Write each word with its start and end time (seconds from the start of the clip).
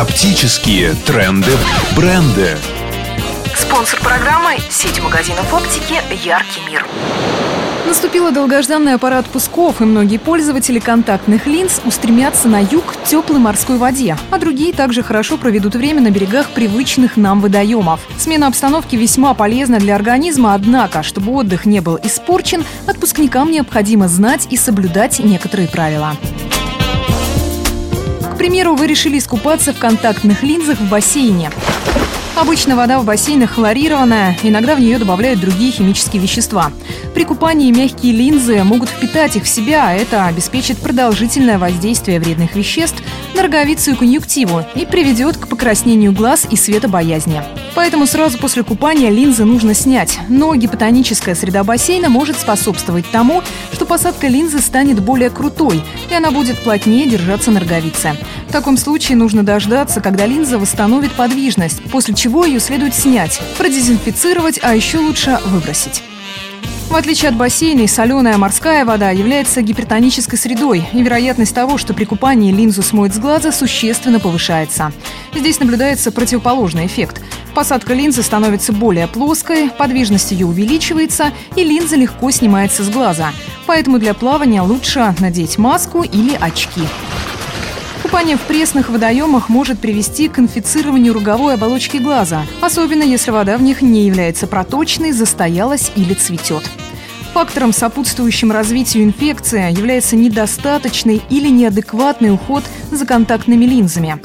Оптические 0.00 0.94
тренды, 1.04 1.50
бренды. 1.94 2.56
Спонсор 3.54 4.00
программы– 4.00 4.56
сеть 4.70 4.98
магазинов 5.02 5.52
оптики 5.52 6.00
«Яркий 6.26 6.62
мир». 6.66 6.86
Наступила 7.86 8.30
долгожданная 8.30 8.96
пора 8.96 9.18
отпусков, 9.18 9.82
и 9.82 9.84
многие 9.84 10.16
пользователи 10.16 10.78
контактных 10.78 11.46
линз 11.46 11.82
устремятся 11.84 12.48
на 12.48 12.60
юг 12.60 12.94
к 12.94 13.04
теплой 13.04 13.40
морской 13.40 13.76
воде, 13.76 14.16
а 14.30 14.38
другие 14.38 14.72
также 14.72 15.02
хорошо 15.02 15.36
проведут 15.36 15.74
время 15.74 16.00
на 16.00 16.10
берегах 16.10 16.48
привычных 16.48 17.18
нам 17.18 17.42
водоемов. 17.42 18.00
Смена 18.16 18.46
обстановки 18.46 18.96
весьма 18.96 19.34
полезна 19.34 19.78
для 19.80 19.96
организма, 19.96 20.54
однако, 20.54 21.02
чтобы 21.02 21.30
отдых 21.32 21.66
не 21.66 21.80
был 21.80 21.98
испорчен, 22.02 22.64
отпускникам 22.86 23.50
необходимо 23.50 24.08
знать 24.08 24.46
и 24.48 24.56
соблюдать 24.56 25.18
некоторые 25.18 25.68
правила. 25.68 26.16
Примеру, 28.40 28.74
вы 28.74 28.86
решили 28.86 29.18
искупаться 29.18 29.74
в 29.74 29.78
контактных 29.78 30.42
линзах 30.42 30.80
в 30.80 30.88
бассейне. 30.88 31.50
Обычно 32.36 32.74
вода 32.74 32.98
в 32.98 33.04
бассейнах 33.04 33.50
хлорированная, 33.50 34.34
иногда 34.42 34.74
в 34.74 34.80
нее 34.80 34.98
добавляют 34.98 35.40
другие 35.40 35.72
химические 35.72 36.22
вещества. 36.22 36.72
При 37.12 37.24
купании 37.24 37.70
мягкие 37.70 38.14
линзы 38.14 38.64
могут 38.64 38.88
впитать 38.88 39.36
их 39.36 39.44
в 39.44 39.48
себя, 39.48 39.88
а 39.88 39.92
это 39.92 40.24
обеспечит 40.24 40.78
продолжительное 40.78 41.58
воздействие 41.58 42.18
вредных 42.18 42.54
веществ 42.56 43.02
на 43.34 43.42
роговицу 43.42 43.90
и 43.90 43.94
конъюнктиву 43.94 44.64
и 44.74 44.86
приведет 44.86 45.36
к 45.36 45.46
покраснению 45.46 46.12
глаз 46.12 46.46
и 46.50 46.56
светобоязни. 46.56 47.42
Поэтому 47.74 48.06
сразу 48.06 48.38
после 48.38 48.62
купания 48.62 49.10
линзы 49.10 49.44
нужно 49.44 49.74
снять. 49.74 50.18
Но 50.28 50.54
гипотоническая 50.54 51.34
среда 51.34 51.62
бассейна 51.62 52.08
может 52.08 52.38
способствовать 52.38 53.04
тому, 53.10 53.42
что 53.72 53.84
посадка 53.84 54.28
линзы 54.28 54.60
станет 54.60 55.00
более 55.00 55.30
крутой, 55.30 55.82
и 56.10 56.14
она 56.14 56.30
будет 56.30 56.58
плотнее 56.58 57.06
держаться 57.06 57.50
на 57.50 57.60
роговице. 57.60 58.16
В 58.50 58.52
таком 58.52 58.76
случае 58.76 59.16
нужно 59.16 59.44
дождаться, 59.44 60.00
когда 60.00 60.26
линза 60.26 60.58
восстановит 60.58 61.12
подвижность, 61.12 61.80
после 61.84 62.14
чего 62.14 62.44
ее 62.44 62.58
следует 62.58 62.96
снять, 62.96 63.40
продезинфицировать, 63.56 64.58
а 64.60 64.74
еще 64.74 64.98
лучше 64.98 65.38
выбросить. 65.46 66.02
В 66.88 66.96
отличие 66.96 67.28
от 67.28 67.36
бассейна, 67.36 67.86
соленая 67.86 68.38
морская 68.38 68.84
вода 68.84 69.10
является 69.10 69.62
гипертонической 69.62 70.36
средой, 70.36 70.82
и 70.92 71.00
вероятность 71.00 71.54
того, 71.54 71.78
что 71.78 71.94
при 71.94 72.04
купании 72.04 72.50
линзу 72.50 72.82
смоет 72.82 73.14
с 73.14 73.18
глаза, 73.20 73.52
существенно 73.52 74.18
повышается. 74.18 74.90
Здесь 75.32 75.60
наблюдается 75.60 76.10
противоположный 76.10 76.86
эффект. 76.86 77.22
Посадка 77.54 77.94
линзы 77.94 78.24
становится 78.24 78.72
более 78.72 79.06
плоской, 79.06 79.70
подвижность 79.70 80.32
ее 80.32 80.46
увеличивается, 80.46 81.32
и 81.54 81.62
линза 81.62 81.94
легко 81.94 82.32
снимается 82.32 82.82
с 82.82 82.88
глаза. 82.88 83.30
Поэтому 83.66 84.00
для 84.00 84.12
плавания 84.12 84.62
лучше 84.62 85.14
надеть 85.20 85.56
маску 85.56 86.02
или 86.02 86.34
очки. 86.34 86.82
Купание 88.02 88.36
в 88.36 88.40
пресных 88.42 88.88
водоемах 88.88 89.48
может 89.48 89.78
привести 89.78 90.28
к 90.28 90.38
инфицированию 90.38 91.12
роговой 91.12 91.54
оболочки 91.54 91.98
глаза, 91.98 92.42
особенно 92.60 93.02
если 93.02 93.30
вода 93.30 93.56
в 93.56 93.62
них 93.62 93.82
не 93.82 94.06
является 94.06 94.46
проточной, 94.46 95.12
застоялась 95.12 95.92
или 95.96 96.14
цветет. 96.14 96.62
Фактором, 97.34 97.72
сопутствующим 97.72 98.50
развитию 98.50 99.04
инфекции, 99.04 99.70
является 99.70 100.16
недостаточный 100.16 101.22
или 101.30 101.48
неадекватный 101.48 102.32
уход 102.32 102.64
за 102.90 103.06
контактными 103.06 103.66
линзами. 103.66 104.20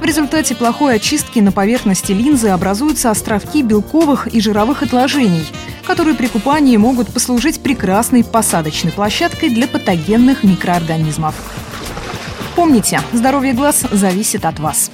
В 0.00 0.04
результате 0.04 0.54
плохой 0.54 0.96
очистки 0.96 1.38
на 1.38 1.52
поверхности 1.52 2.12
линзы 2.12 2.48
образуются 2.48 3.10
островки 3.10 3.62
белковых 3.62 4.26
и 4.28 4.40
жировых 4.40 4.82
отложений, 4.82 5.44
которые 5.86 6.14
при 6.14 6.26
купании 6.26 6.76
могут 6.76 7.12
послужить 7.12 7.60
прекрасной 7.60 8.24
посадочной 8.24 8.92
площадкой 8.92 9.50
для 9.50 9.66
патогенных 9.68 10.44
микроорганизмов. 10.44 11.34
Помните, 12.58 13.00
здоровье 13.12 13.52
глаз 13.52 13.84
зависит 13.92 14.44
от 14.44 14.58
вас. 14.58 14.90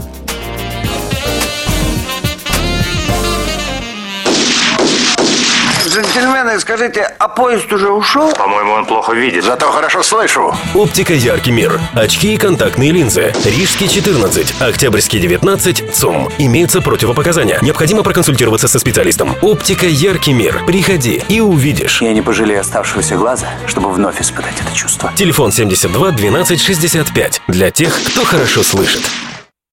Джентльмены, 5.95 6.59
скажите, 6.59 7.03
а 7.21 7.29
поезд 7.29 7.73
уже 7.73 7.89
ушел? 7.89 8.33
По-моему, 8.35 8.73
он 8.73 8.85
плохо 8.85 9.13
видит. 9.13 9.45
Зато 9.45 9.71
хорошо 9.71 10.03
слышу. 10.03 10.53
Оптика 10.75 11.15
«Яркий 11.15 11.53
мир». 11.53 11.79
Очки 11.95 12.35
и 12.35 12.37
контактные 12.37 12.91
линзы. 12.91 13.33
Рижский 13.45 13.87
14, 13.87 14.61
Октябрьский 14.61 15.21
19, 15.21 15.95
ЦУМ. 15.95 16.31
Имеются 16.39 16.81
противопоказания. 16.81 17.61
Необходимо 17.63 18.03
проконсультироваться 18.03 18.67
со 18.67 18.81
специалистом. 18.81 19.37
Оптика 19.41 19.87
«Яркий 19.87 20.33
мир». 20.33 20.65
Приходи 20.67 21.23
и 21.29 21.39
увидишь. 21.39 22.03
Я 22.03 22.13
не 22.13 22.23
пожалею 22.23 22.63
оставшегося 22.63 23.15
глаза, 23.15 23.47
чтобы 23.69 23.93
вновь 23.93 24.21
испытать 24.21 24.61
это 24.61 24.77
чувство. 24.77 25.13
Телефон 25.15 25.53
72 25.53 26.11
12 26.11 26.61
65. 26.61 27.43
Для 27.47 27.71
тех, 27.71 27.97
кто 28.09 28.25
хорошо 28.25 28.65
слышит. 28.65 29.03